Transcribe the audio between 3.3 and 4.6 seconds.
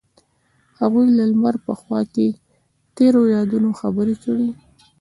یادونو خبرې کړې.